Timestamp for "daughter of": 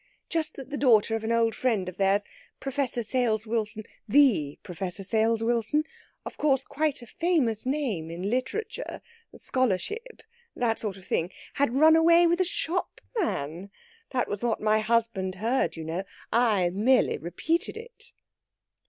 0.79-1.23